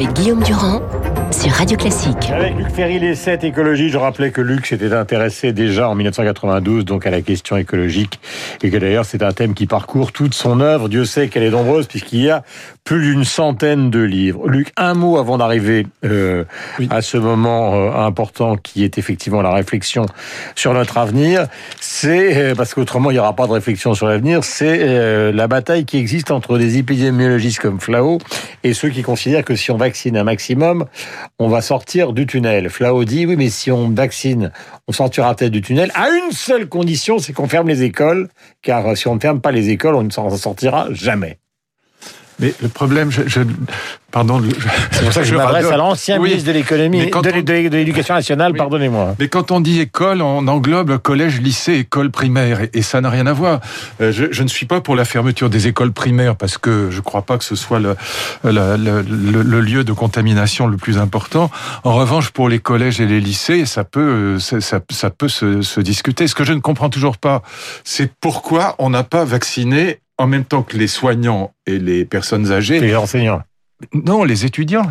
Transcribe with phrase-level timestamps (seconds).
[0.00, 0.80] avec Guillaume Durand
[1.30, 2.30] sur Radio Classique.
[2.32, 6.86] Avec Luc Ferry, les 7 écologies, je rappelais que Luc s'était intéressé déjà en 1992
[6.86, 8.18] donc à la question écologique
[8.62, 10.88] et que d'ailleurs c'est un thème qui parcourt toute son œuvre.
[10.88, 12.44] Dieu sait qu'elle est nombreuse puisqu'il y a
[12.90, 14.48] plus d'une centaine de livres.
[14.48, 16.42] Luc, un mot avant d'arriver euh,
[16.90, 20.06] à ce moment euh, important qui est effectivement la réflexion
[20.56, 21.46] sur notre avenir.
[21.78, 24.42] C'est euh, parce qu'autrement il n'y aura pas de réflexion sur l'avenir.
[24.42, 28.18] C'est euh, la bataille qui existe entre des épidémiologistes comme Flao
[28.64, 30.84] et ceux qui considèrent que si on vaccine un maximum,
[31.38, 32.70] on va sortir du tunnel.
[32.70, 34.50] Flao dit, oui, mais si on vaccine,
[34.88, 38.30] on sortira peut-être du tunnel, à une seule condition, c'est qu'on ferme les écoles,
[38.62, 41.38] car si on ne ferme pas les écoles, on ne s'en sortira jamais.
[42.40, 43.40] Mais le problème, je, je
[44.10, 44.42] pardon,
[44.90, 47.20] c'est pour ça que je, m'adresse à l'ancien oui, ministre de l'économie, de, on...
[47.20, 48.58] de l'éducation nationale, oui.
[48.58, 49.14] pardonnez-moi.
[49.18, 53.10] Mais quand on dit école, on englobe collège, lycée, école primaire, et, et ça n'a
[53.10, 53.60] rien à voir.
[54.00, 56.96] Euh, je, je, ne suis pas pour la fermeture des écoles primaires parce que je
[56.96, 57.94] ne crois pas que ce soit le,
[58.42, 59.02] le, le,
[59.42, 61.50] le, lieu de contamination le plus important.
[61.84, 65.62] En revanche, pour les collèges et les lycées, ça peut, ça, ça, ça peut se,
[65.62, 66.26] se discuter.
[66.26, 67.42] Ce que je ne comprends toujours pas,
[67.84, 72.52] c'est pourquoi on n'a pas vacciné en même temps que les soignants et les personnes
[72.52, 72.78] âgées.
[72.78, 73.40] Les enseignants.
[73.94, 74.86] Non, les étudiants.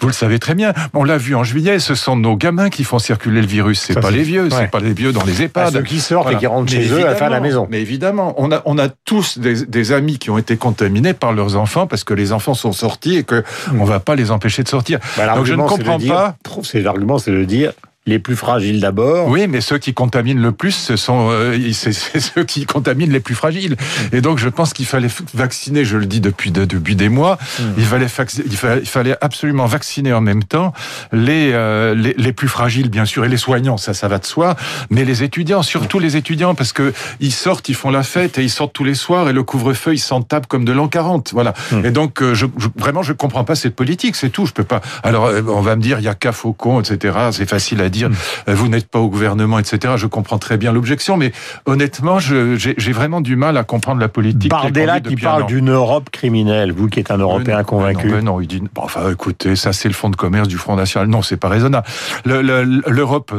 [0.00, 0.72] Vous le savez très bien.
[0.94, 1.78] On l'a vu en juillet.
[1.78, 3.80] Ce sont nos gamins qui font circuler le virus.
[3.80, 4.44] C'est pas les vieux.
[4.44, 4.50] Ouais.
[4.50, 5.74] C'est pas les vieux dans les EHPAD.
[5.74, 6.38] Ceux qui sortent voilà.
[6.38, 7.68] et qui rentrent mais chez eux à faire la maison.
[7.70, 11.32] Mais évidemment, on a on a tous des, des, amis qui ont été contaminés par
[11.32, 13.80] leurs enfants parce que les enfants sont sortis et que mmh.
[13.80, 14.98] on va pas les empêcher de sortir.
[15.16, 16.34] Bah, Donc je ne comprends pas.
[16.64, 17.72] C'est l'argument, c'est de dire
[18.04, 19.28] les plus fragiles d'abord.
[19.28, 23.20] Oui, mais ceux qui contaminent le plus, ce sont euh, c'est ceux qui contaminent les
[23.20, 23.76] plus fragiles.
[24.12, 25.84] Et donc, je pense qu'il fallait vacciner.
[25.84, 27.38] Je le dis depuis de, depuis des mois.
[27.58, 27.62] Mmh.
[27.78, 28.06] Il fallait
[28.46, 30.72] il fallait, il fallait absolument vacciner en même temps
[31.12, 33.76] les, euh, les, les plus fragiles, bien sûr, et les soignants.
[33.76, 34.56] Ça, ça va de soi.
[34.90, 38.42] Mais les étudiants, surtout les étudiants, parce que ils sortent, ils font la fête et
[38.42, 41.30] ils sortent tous les soirs et le couvre-feu, ils s'en tapent comme de l'an 40.
[41.32, 41.54] Voilà.
[41.70, 41.86] Mmh.
[41.86, 44.16] Et donc, euh, je, je, vraiment, je comprends pas cette politique.
[44.16, 44.46] C'est tout.
[44.46, 44.80] Je peux pas.
[45.04, 47.16] Alors, euh, on va me dire, il y a qu'à Faucon, etc.
[47.30, 48.52] C'est facile à dire, mmh.
[48.52, 49.94] vous n'êtes pas au gouvernement, etc.
[49.96, 51.32] Je comprends très bien l'objection, mais
[51.66, 54.50] honnêtement, j'ai vraiment du mal à comprendre la politique.
[54.50, 58.08] Bardella qui, qui parle d'une Europe criminelle, vous qui êtes un Européen mais convaincu.
[58.08, 60.76] Non, non, il dit, bon, enfin, écoutez, ça c'est le fonds de commerce du Front
[60.76, 61.08] National.
[61.08, 61.86] Non, c'est pas raisonnable.
[62.24, 63.32] L'Europe,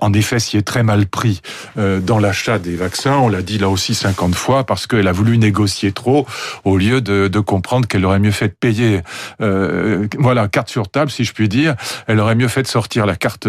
[0.00, 1.40] en effet, s'y est très mal pris
[1.78, 3.16] euh, dans l'achat des vaccins.
[3.16, 6.26] On l'a dit là aussi 50 fois parce qu'elle a voulu négocier trop
[6.64, 9.00] au lieu de, de comprendre qu'elle aurait mieux fait de payer,
[9.40, 11.74] euh, voilà, carte sur table, si je puis dire.
[12.06, 13.46] Elle aurait mieux fait de sortir la carte,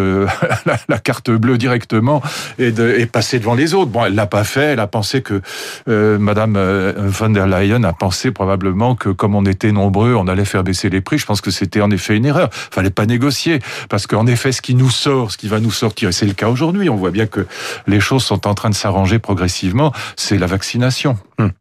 [0.65, 2.21] la, la carte bleue directement
[2.59, 3.91] et, de, passer devant les autres.
[3.91, 4.73] Bon, elle l'a pas fait.
[4.73, 5.41] Elle a pensé que
[5.87, 10.27] euh, Madame euh, von der Leyen a pensé probablement que comme on était nombreux, on
[10.27, 11.17] allait faire baisser les prix.
[11.17, 12.49] Je pense que c'était en effet une erreur.
[12.51, 16.09] Fallait pas négocier parce qu'en effet, ce qui nous sort, ce qui va nous sortir,
[16.09, 17.45] et c'est le cas aujourd'hui, on voit bien que
[17.87, 19.91] les choses sont en train de s'arranger progressivement.
[20.15, 21.17] C'est la vaccination.
[21.39, 21.51] Hum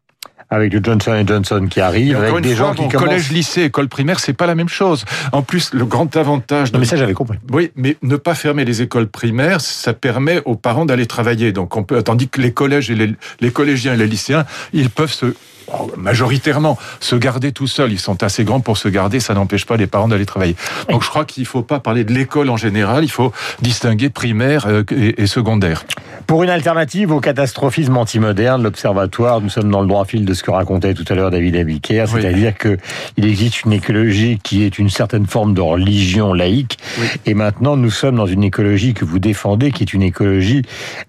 [0.49, 3.07] avec le Johnson Johnson qui arrive, avec des fois, gens qui bon, commencent...
[3.07, 5.05] collège, lycée, école primaire, c'est pas la même chose.
[5.31, 6.71] En plus, le grand avantage.
[6.71, 7.37] Non, mais ça, j'avais compris.
[7.51, 11.51] Oui, mais ne pas fermer les écoles primaires, ça permet aux parents d'aller travailler.
[11.51, 14.89] Donc, on peut, tandis que les collèges et les, les collégiens et les lycéens, ils
[14.89, 15.33] peuvent se
[15.97, 17.91] majoritairement se garder tout seuls.
[17.91, 20.55] Ils sont assez grands pour se garder, ça n'empêche pas les parents d'aller travailler.
[20.89, 23.31] Donc je crois qu'il ne faut pas parler de l'école en général, il faut
[23.61, 25.85] distinguer primaire euh, et secondaire.
[26.27, 30.41] Pour une alternative au catastrophisme anti-moderne, l'Observatoire, nous sommes dans le droit fil de ce
[30.41, 32.77] que racontait tout à l'heure David Abiker, c'est-à-dire oui.
[33.15, 37.07] qu'il existe une écologie qui est une certaine forme de religion laïque, oui.
[37.27, 40.63] et maintenant nous sommes dans une écologie que vous défendez, qui est une écologie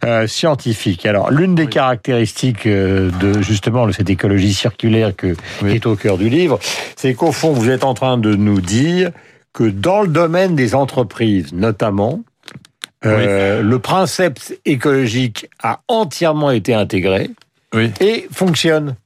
[0.05, 1.06] euh, scientifique.
[1.06, 1.71] Alors l'une des oui.
[1.71, 5.71] caractéristiques euh, de justement de cette écologie circulaire que, oui.
[5.71, 6.59] qui est au cœur du livre,
[6.97, 9.11] c'est qu'au fond, vous êtes en train de nous dire
[9.53, 12.21] que dans le domaine des entreprises, notamment,
[13.05, 13.69] euh, oui.
[13.69, 17.31] le principe écologique a entièrement été intégré
[17.75, 17.91] oui.
[18.01, 18.97] et fonctionne.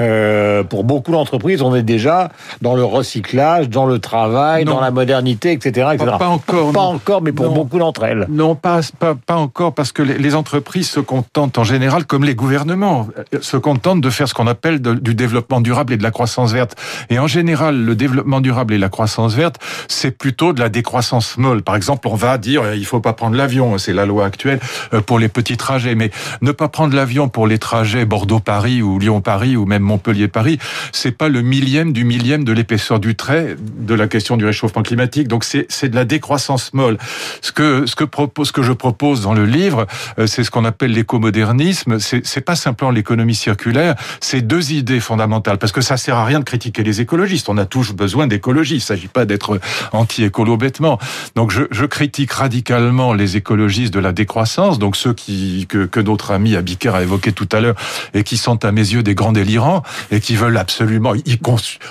[0.00, 2.30] Euh, pour beaucoup d'entreprises, on est déjà
[2.62, 4.74] dans le recyclage, dans le travail, non.
[4.74, 5.88] dans la modernité, etc.
[5.92, 6.10] etc.
[6.12, 6.72] Pas, pas, encore.
[6.72, 7.52] Pas encore, mais pour non.
[7.52, 8.26] beaucoup d'entre elles.
[8.30, 12.36] Non, pas, pas, pas encore, parce que les, entreprises se contentent en général, comme les
[12.36, 13.08] gouvernements,
[13.40, 16.52] se contentent de faire ce qu'on appelle de, du développement durable et de la croissance
[16.52, 16.76] verte.
[17.10, 19.56] Et en général, le développement durable et la croissance verte,
[19.88, 21.62] c'est plutôt de la décroissance molle.
[21.62, 24.60] Par exemple, on va dire, euh, il faut pas prendre l'avion, c'est la loi actuelle,
[24.94, 25.96] euh, pour les petits trajets.
[25.96, 26.10] Mais
[26.40, 30.58] ne pas prendre l'avion pour les trajets Bordeaux-Paris ou Lyon-Paris ou même Montpellier-Paris,
[30.92, 34.82] c'est pas le millième du millième de l'épaisseur du trait de la question du réchauffement
[34.82, 35.28] climatique.
[35.28, 36.98] Donc c'est de la décroissance molle.
[37.42, 39.86] Ce que ce que propose ce que je propose dans le livre,
[40.18, 41.98] euh, c'est ce qu'on appelle l'écomodernisme.
[41.98, 46.24] C'est c'est pas simplement l'économie circulaire, c'est deux idées fondamentales parce que ça sert à
[46.24, 47.48] rien de critiquer les écologistes.
[47.48, 48.76] On a tous besoin d'écologie.
[48.76, 49.60] Il s'agit pas d'être
[49.92, 50.98] anti-écolo bêtement.
[51.34, 56.00] Donc je, je critique radicalement les écologistes de la décroissance, donc ceux qui que, que
[56.00, 57.76] notre ami Abiker a évoqué tout à l'heure
[58.14, 59.79] et qui sont à mes yeux des grands délirants
[60.10, 61.14] et qui veulent absolument,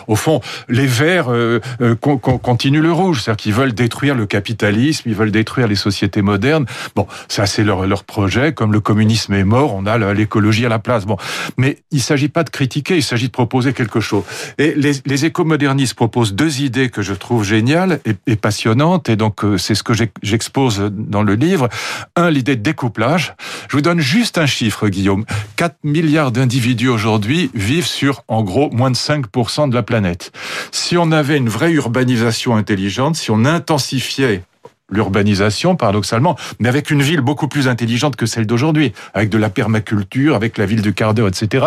[0.08, 5.10] au fond, les verts euh, euh continuent le rouge, c'est-à-dire qu'ils veulent détruire le capitalisme,
[5.10, 6.66] ils veulent détruire les sociétés modernes.
[6.96, 8.54] Bon, ça c'est leur, leur projet.
[8.54, 11.06] Comme le communisme est mort, on a l'écologie à la place.
[11.06, 11.18] Bon,
[11.58, 14.24] mais il s'agit pas de critiquer, il s'agit de proposer quelque chose.
[14.58, 19.16] Et les, les écomodernistes proposent deux idées que je trouve géniales et, et passionnantes, et
[19.16, 21.70] donc euh, c'est ce que j'expose dans le livre.
[22.16, 23.36] Un, l'idée de découplage.
[23.70, 25.26] Je vous donne juste un chiffre, Guillaume.
[25.56, 30.32] 4 milliards d'individus aujourd'hui vivent sur, en gros, moins de 5% de la planète.
[30.72, 34.44] Si on avait une vraie urbanisation intelligente, si on intensifiait
[34.92, 39.50] l'urbanisation, paradoxalement, mais avec une ville beaucoup plus intelligente que celle d'aujourd'hui, avec de la
[39.50, 41.66] permaculture, avec la ville du quart d'heure, etc.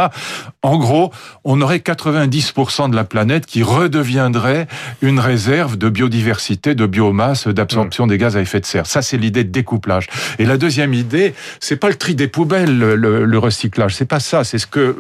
[0.63, 1.13] En gros,
[1.45, 4.67] on aurait 90% de la planète qui redeviendrait
[5.01, 8.87] une réserve de biodiversité, de biomasse, d'absorption des gaz à effet de serre.
[8.87, 10.09] Ça, c'est l'idée de découplage.
[10.39, 13.95] Et la deuxième idée, c'est pas le tri des poubelles, le, le, recyclage.
[13.95, 14.45] C'est pas ça.
[14.45, 14.97] C'est ce que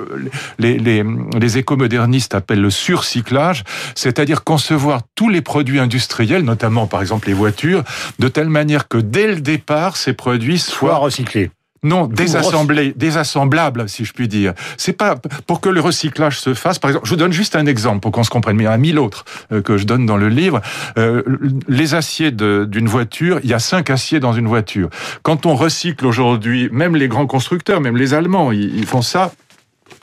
[0.59, 1.05] les, les,
[1.39, 3.65] les écomodernistes appellent le surcyclage,
[3.95, 7.85] c'est-à-dire concevoir tous les produits industriels, notamment par exemple les voitures,
[8.19, 11.51] de telle manière que dès le départ, ces produits soient recyclés.
[11.85, 14.55] Non, désassemblés, désassemblables, si je puis dire.
[14.77, 15.17] C'est pas
[15.49, 16.79] pour que le recyclage se fasse.
[16.79, 18.57] Par exemple, je vous donne juste un exemple pour qu'on se comprenne.
[18.57, 20.61] Mais il y en a mille autres euh, que je donne dans le livre.
[20.97, 21.23] Euh,
[21.67, 24.91] les aciers d'une voiture, il y a cinq aciers dans une voiture.
[25.25, 29.33] Quand on recycle aujourd'hui, même les grands constructeurs, même les Allemands, ils font ça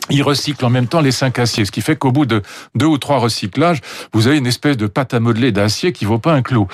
[0.10, 2.42] il recycle en même temps les cinq aciers, ce qui fait qu'au bout de
[2.76, 3.82] deux ou trois recyclages,
[4.14, 6.68] vous avez une espèce de pâte à modeler d'acier qui vaut pas un clou.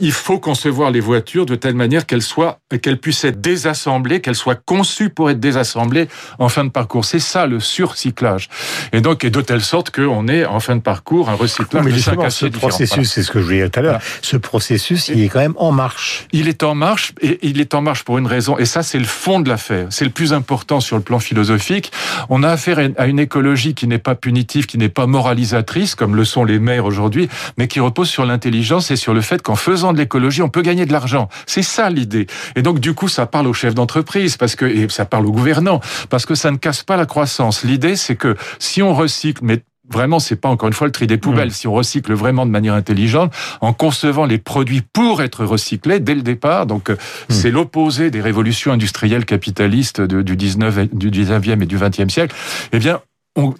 [0.00, 4.34] Il faut concevoir les voitures de telle manière qu'elles soient, qu'elles puissent être désassemblées, qu'elles
[4.34, 7.04] soient conçues pour être désassemblées en fin de parcours.
[7.04, 8.48] C'est ça le surcyclage.
[8.92, 11.98] Et donc, et de telle sorte qu'on ait en fin de parcours un recyclage de
[11.98, 14.00] cinq aciers ce processus, c'est ce que je voulais dire tout à l'heure.
[14.22, 16.26] Ce processus, il est quand même en marche.
[16.32, 18.58] Il est en marche et il est en marche pour une raison.
[18.58, 19.86] Et ça, c'est le fond de l'affaire.
[19.90, 21.92] C'est le plus important sur le plan philosophique.
[22.28, 26.24] On a à une écologie qui n'est pas punitive, qui n'est pas moralisatrice, comme le
[26.24, 27.28] sont les maires aujourd'hui,
[27.58, 30.62] mais qui repose sur l'intelligence et sur le fait qu'en faisant de l'écologie, on peut
[30.62, 31.28] gagner de l'argent.
[31.46, 32.26] C'est ça l'idée.
[32.56, 35.32] Et donc, du coup, ça parle aux chefs d'entreprise, parce que, et ça parle aux
[35.32, 35.80] gouvernants,
[36.10, 37.64] parce que ça ne casse pas la croissance.
[37.64, 39.62] L'idée, c'est que si on recycle, mais
[39.94, 41.48] Vraiment, c'est pas encore une fois le tri des poubelles.
[41.48, 41.52] Mmh.
[41.52, 46.16] Si on recycle vraiment de manière intelligente, en concevant les produits pour être recyclés dès
[46.16, 47.32] le départ, donc euh, mmh.
[47.32, 52.34] c'est l'opposé des révolutions industrielles capitalistes du 19, du 19e et du 20e siècle.
[52.72, 53.00] Eh bien,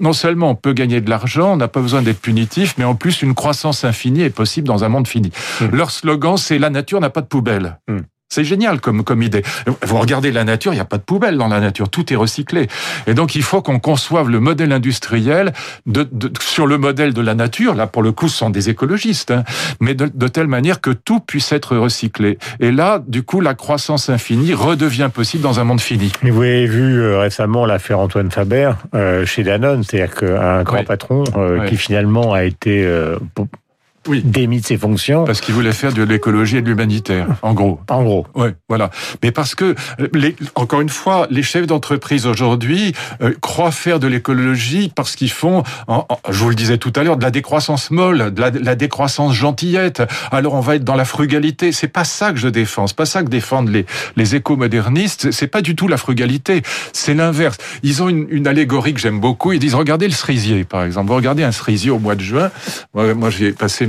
[0.00, 2.96] non seulement on peut gagner de l'argent, on n'a pas besoin d'être punitif, mais en
[2.96, 5.30] plus une croissance infinie est possible dans un monde fini.
[5.60, 5.66] Mmh.
[5.72, 7.78] Leur slogan, c'est la nature n'a pas de poubelle.
[8.28, 9.42] C'est génial comme, comme idée.
[9.82, 12.16] Vous regardez la nature, il n'y a pas de poubelle dans la nature, tout est
[12.16, 12.68] recyclé.
[13.06, 15.52] Et donc il faut qu'on conçoive le modèle industriel
[15.86, 16.08] de,
[16.40, 17.74] sur le modèle de la nature.
[17.74, 19.44] Là, pour le coup, ce sont des écologistes, hein,
[19.80, 22.38] mais de, telle manière que tout puisse être recyclé.
[22.60, 26.12] Et là, du coup, la croissance infinie redevient possible dans un monde fini.
[26.22, 31.24] vous avez vu euh, récemment l'affaire Antoine Faber euh, chez Danone, c'est-à-dire qu'un grand patron
[31.36, 32.84] euh, qui finalement a été
[34.08, 34.22] oui.
[34.24, 35.24] démis de ses fonctions.
[35.24, 37.80] Parce qu'il voulait faire de l'écologie et de l'humanitaire, en gros.
[37.88, 38.26] En gros.
[38.34, 38.90] Oui, voilà.
[39.22, 39.74] Mais parce que,
[40.12, 45.30] les, encore une fois, les chefs d'entreprise aujourd'hui euh, croient faire de l'écologie parce qu'ils
[45.30, 45.62] font,
[46.28, 50.02] je vous le disais tout à l'heure, de la décroissance molle, de la, décroissance gentillette.
[50.30, 51.72] Alors on va être dans la frugalité.
[51.72, 52.86] C'est pas ça que je défends.
[52.86, 53.86] C'est pas ça que défendent les,
[54.16, 55.30] les éco-modernistes.
[55.30, 56.62] C'est pas du tout la frugalité.
[56.92, 57.58] C'est l'inverse.
[57.82, 59.52] Ils ont une, une allégorie que j'aime beaucoup.
[59.52, 61.08] Ils disent, regardez le cerisier, par exemple.
[61.08, 62.50] Vous regardez un cerisier au mois de juin.
[62.94, 63.86] Moi, moi j'ai passé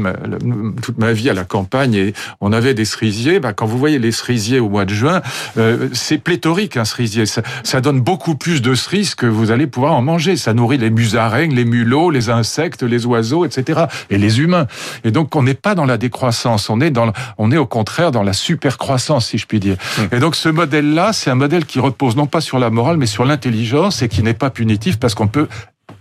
[0.82, 3.40] toute ma vie à la campagne et on avait des cerisiers.
[3.40, 5.22] Bah, quand vous voyez les cerisiers au mois de juin,
[5.58, 7.26] euh, c'est pléthorique un cerisier.
[7.26, 10.38] Ça, ça, donne beaucoup plus de cerises que vous allez pouvoir en manger.
[10.38, 13.86] Ça nourrit les musaraignes, les mulots, les insectes, les oiseaux, etc.
[14.10, 14.68] Et les humains.
[15.04, 16.70] Et donc on n'est pas dans la décroissance.
[16.70, 19.78] On est dans, on est au contraire dans la supercroissance, si je puis dire.
[19.98, 20.16] Mmh.
[20.16, 23.06] Et donc ce modèle-là, c'est un modèle qui repose non pas sur la morale, mais
[23.06, 25.48] sur l'intelligence et qui n'est pas punitif parce qu'on peut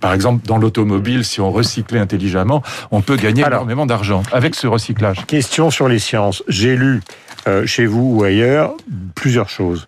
[0.01, 4.67] par exemple, dans l'automobile, si on recyclait intelligemment, on peut gagner énormément d'argent avec ce
[4.67, 5.25] recyclage.
[5.27, 6.43] Question sur les sciences.
[6.47, 7.01] J'ai lu
[7.47, 8.75] euh, chez vous ou ailleurs
[9.15, 9.87] plusieurs choses.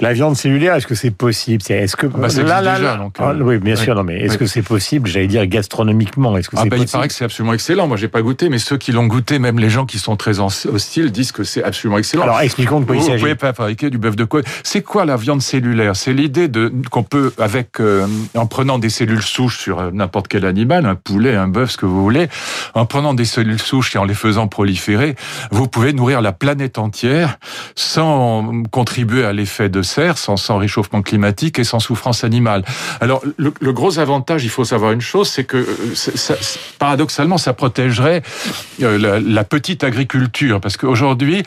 [0.00, 1.62] La viande cellulaire, est-ce que c'est possible?
[1.68, 4.38] Est-ce que ah bah, là, là, déjà, donc, ah, oui, bien sûr, non, mais est-ce
[4.38, 5.08] que c'est possible?
[5.08, 6.36] J'allais dire gastronomiquement.
[6.36, 7.88] Est-ce que ah c'est bah, Il paraît que c'est absolument excellent.
[7.88, 10.38] Moi, j'ai pas goûté, mais ceux qui l'ont goûté, même les gens qui sont très
[10.38, 12.22] hostiles, disent que c'est absolument excellent.
[12.22, 13.14] Alors, expliquons de quoi il s'agit.
[13.14, 14.42] Vous pouvez pas fabriquer du bœuf de quoi?
[14.62, 15.96] C'est quoi la viande cellulaire?
[15.96, 20.28] C'est l'idée de qu'on peut, avec euh, en prenant des cellules souches sur euh, n'importe
[20.28, 22.28] quel animal, un poulet, un bœuf, ce que vous voulez,
[22.74, 25.16] en prenant des cellules souches et en les faisant proliférer,
[25.50, 27.38] vous pouvez nourrir la planète entière
[27.74, 32.64] sans contribuer à l'effet de serre, sans réchauffement climatique et sans souffrance animale.
[33.00, 36.34] Alors le, gros avantage, il faut savoir une chose, c'est que euh,
[36.78, 38.22] paradoxalement, ça protégerait
[38.82, 41.42] euh, la, petite agriculture, parce qu'aujourd'hui,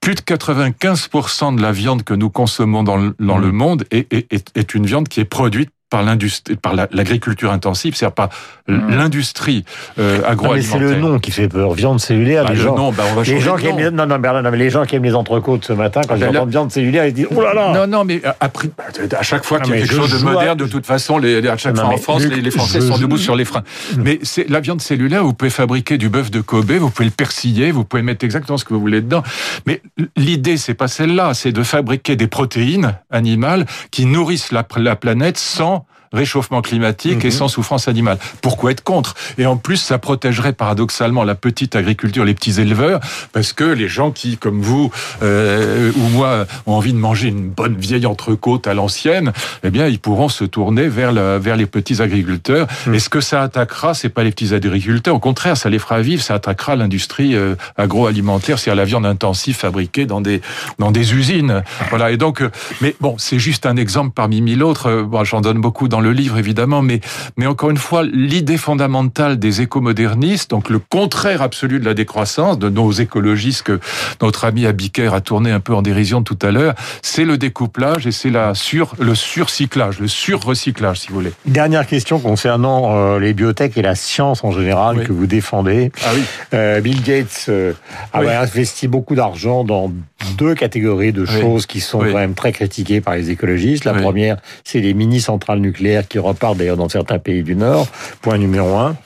[0.00, 3.52] plus de 95% de la viande que nous consommons dans le, mmh.
[3.52, 8.14] monde est, est, est, une viande qui est produite par l'industrie, par l'agriculture intensive, c'est-à-dire
[8.14, 8.28] par
[8.68, 8.90] mmh.
[8.90, 9.64] l'industrie
[9.98, 10.88] euh, agroalimentaire.
[10.88, 11.74] c'est le nom qui fait peur.
[11.74, 12.44] Viande cellulaire.
[12.44, 14.56] Bah, les gens, nom, bah, on va les gens qui aiment les, non, non, mais
[14.56, 17.26] les gens qui aiment les entrecôtes ce matin, quand ils entendent viande cellulaire, ils disent
[17.34, 17.72] oh là là.
[17.74, 18.84] Non, non, mais après, bah,
[19.18, 21.56] à chaque fois qu'il y a quelque chose de moderne, de toute façon, les, à
[21.56, 23.64] chaque fois en France, les, Français sont debout sur les freins.
[23.98, 25.24] Mais c'est la viande cellulaire.
[25.24, 28.58] Vous pouvez fabriquer du bœuf de Kobe, vous pouvez le persiller, vous pouvez mettre exactement
[28.58, 29.22] ce que vous voulez dedans.
[29.66, 29.82] Mais
[30.16, 35.38] l'idée, c'est pas celle-là, c'est de fabriquer des protéines animales qui nourrissent la, la planète
[35.38, 35.79] sans
[36.12, 37.32] réchauffement climatique et mhm.
[37.32, 38.18] sans souffrance animale.
[38.42, 39.14] Pourquoi être contre?
[39.38, 43.00] Et en plus, ça protégerait paradoxalement la petite agriculture, les petits éleveurs,
[43.32, 44.90] parce que les gens qui, comme vous
[45.22, 49.86] euh, ou moi, ont envie de manger une bonne vieille entrecôte à l'ancienne, eh bien,
[49.86, 52.66] ils pourront se tourner vers, vers les petits agriculteurs.
[52.86, 52.94] Mhm.
[52.94, 55.14] Et ce que ça attaquera, c'est pas les petits agriculteurs.
[55.14, 56.22] Au contraire, ça les fera vivre.
[56.22, 60.40] Ça attaquera l'industrie euh, agroalimentaire, c'est-à-dire la viande intensive fabriquée dans des
[60.78, 61.62] dans des usines.
[61.90, 62.10] Voilà.
[62.10, 62.50] Et donc, euh,
[62.80, 65.02] mais bon, c'est juste un exemple parmi mille autres.
[65.02, 67.00] Bon, J'en donne beaucoup dans le livre évidemment, mais,
[67.36, 72.58] mais encore une fois, l'idée fondamentale des écomodernistes, donc le contraire absolu de la décroissance,
[72.58, 73.80] de nos écologistes que
[74.20, 78.06] notre ami Abiker a tourné un peu en dérision tout à l'heure, c'est le découplage
[78.06, 81.32] et c'est la sur, le surcyclage, le surrecyclage, si vous voulez.
[81.46, 85.92] Dernière question concernant euh, les biotech et la science en général que vous défendez.
[86.04, 86.22] Ah oui.
[86.54, 87.72] Euh, Bill Gates euh,
[88.12, 89.92] a investi beaucoup d'argent dans
[90.36, 93.84] deux catégories de choses qui sont quand même très critiquées par les écologistes.
[93.84, 97.88] La première, c'est les mini-centrales nucléaires qui repartent d'ailleurs dans certains pays du Nord,
[98.22, 98.96] point numéro un.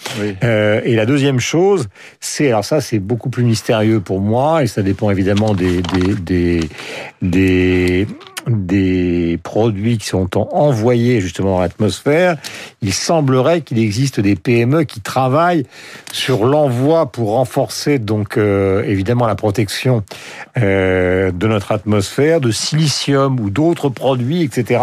[0.43, 1.89] Euh, et la deuxième chose,
[2.21, 6.15] c'est, alors ça c'est beaucoup plus mystérieux pour moi, et ça dépend évidemment des, des,
[6.15, 6.69] des,
[7.23, 8.07] des
[8.47, 12.37] des produits qui sont envoyés justement dans l'atmosphère,
[12.83, 15.67] il semblerait qu'il existe des PME qui travaillent
[16.13, 20.05] sur l'envoi pour renforcer donc euh, évidemment la protection
[20.59, 24.81] euh, de notre atmosphère, de silicium ou d'autres produits, etc.,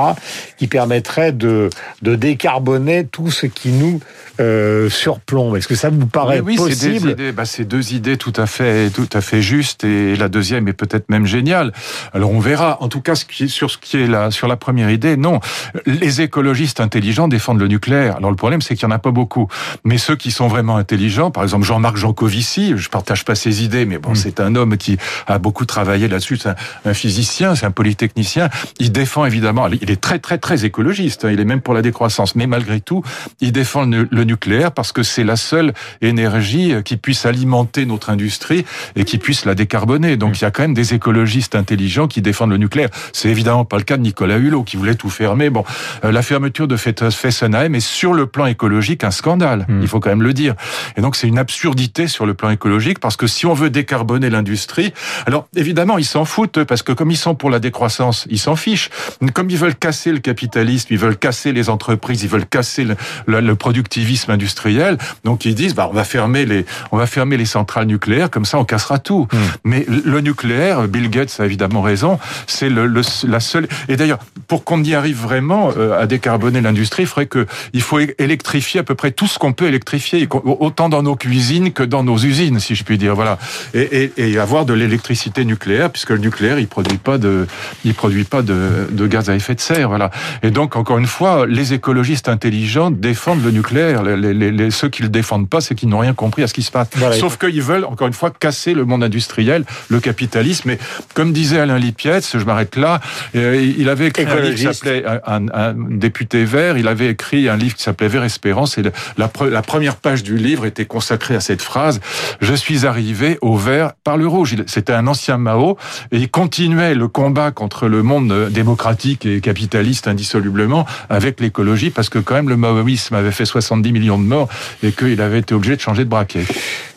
[0.58, 1.70] qui permettraient de,
[2.02, 4.00] de décarboner tout ce qui nous
[4.40, 5.56] euh, surplombe.
[5.58, 7.16] Est-ce que ça vous paraît oui, oui, possible?
[7.34, 10.74] bah, C'est deux, idées tout à fait, tout à fait justes, et la deuxième est
[10.74, 11.74] peut-être même géniale.
[12.14, 12.82] Alors on verra.
[12.82, 15.18] En tout cas, ce qui est sur ce qui est là, sur la première idée,
[15.18, 15.40] non.
[15.86, 18.18] Les écologistes intelligents défendent le nucléaire.
[18.18, 19.48] Alors le problème, c'est qu'il y en a pas beaucoup.
[19.84, 23.86] Mais ceux qui sont vraiment intelligents, par exemple Jean-Marc Jancovici, je partage pas ses idées,
[23.86, 24.16] mais bon, mm.
[24.16, 26.38] c'est un homme qui a beaucoup travaillé là-dessus.
[26.38, 26.54] C'est
[26.86, 28.50] un, physicien, c'est un polytechnicien.
[28.80, 29.68] Il défend évidemment.
[29.68, 31.26] Il est très très très écologiste.
[31.26, 31.32] Hein.
[31.32, 33.04] Il est même pour la décroissance, mais malgré tout,
[33.40, 38.66] il défend le, nucléaire parce que c'est la seule énergie qui puisse alimenter notre industrie
[38.96, 40.18] et qui puisse la décarboner.
[40.18, 40.36] Donc mm.
[40.36, 42.90] il y a quand même des écologistes intelligents qui défendent le nucléaire.
[43.14, 45.50] C'est évidemment pas le cas de Nicolas Hulot qui voulait tout fermer.
[45.50, 45.64] Bon,
[46.06, 49.66] euh, la fermeture de Fessenheim est sur le plan écologique un scandale.
[49.68, 49.82] Hmm.
[49.82, 50.54] Il faut quand même le dire.
[50.96, 54.30] Et donc c'est une absurdité sur le plan écologique parce que si on veut décarboner
[54.30, 54.94] l'industrie,
[55.26, 58.56] alors évidemment ils s'en foutent parce que comme ils sont pour la décroissance, ils s'en
[58.56, 58.92] fichent.
[59.34, 62.96] Comme ils veulent casser le capitalisme, ils veulent casser les entreprises, ils veulent casser le,
[63.40, 64.98] le, productivisme industriel.
[65.24, 68.46] Donc ils disent bah on va fermer les on va fermer les centrales nucléaires comme
[68.46, 69.28] ça on cassera tout.
[69.32, 69.38] Hmm.
[69.64, 74.64] Mais le nucléaire, Bill Gates a évidemment raison, c'est le, la seule et d'ailleurs, pour
[74.64, 78.84] qu'on y arrive vraiment euh, à décarboner l'industrie, il faudrait que il faut électrifier à
[78.84, 82.60] peu près tout ce qu'on peut électrifier, autant dans nos cuisines que dans nos usines,
[82.60, 83.16] si je puis dire.
[83.16, 83.38] Voilà,
[83.74, 87.48] et, et, et avoir de l'électricité nucléaire, puisque le nucléaire, il produit pas de,
[87.86, 89.90] il produit pas de, de, gaz à effet de serre.
[89.90, 90.12] Voilà.
[90.44, 94.04] Et donc, encore une fois, les écologistes intelligents défendent le nucléaire.
[94.04, 96.54] Les, les, les ceux qui le défendent pas, c'est qu'ils n'ont rien compris à ce
[96.54, 96.90] qui se passe.
[97.20, 100.72] Sauf qu'ils veulent, encore une fois, casser le monde industriel, le capitalisme.
[100.72, 100.80] Et
[101.14, 103.02] comme disait Alain Lipietz, je m'arrête là.
[103.36, 106.78] Euh, il avait écrit un livre qui s'appelait un, député vert.
[106.78, 110.38] Il avait écrit un livre qui s'appelait Vert Espérance et la, la, première page du
[110.38, 112.00] livre était consacrée à cette phrase
[112.42, 114.56] Je suis arrivé au vert par le rouge.
[114.68, 115.78] C'était un ancien Mao
[116.12, 122.10] et il continuait le combat contre le monde démocratique et capitaliste indissolublement avec l'écologie parce
[122.10, 124.50] que quand même le maoïsme avait fait 70 millions de morts
[124.84, 126.46] et qu'il avait été obligé de changer de braquet.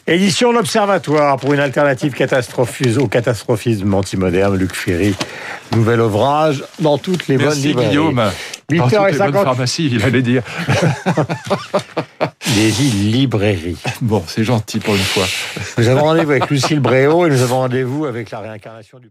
[0.06, 2.14] Édition L'Observatoire pour une alternative
[2.98, 4.54] au catastrophisme anti-moderne.
[4.54, 5.14] Luc Ferry,
[5.74, 8.30] nouvel ouvrage dans toutes les Merci bonnes Guillaume.
[8.70, 10.42] Dans toutes les bonnes pharmacies, il allait dire.
[12.56, 13.78] Les librairies.
[14.02, 15.24] Bon, c'est gentil pour une fois.
[15.78, 19.10] Nous avons rendez-vous avec Lucille Bréau et nous avons rendez-vous avec la réincarnation du.